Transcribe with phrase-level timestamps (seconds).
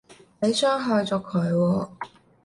[0.39, 1.89] 你傷害咗佢喎